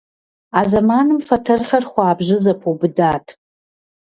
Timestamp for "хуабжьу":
1.91-2.39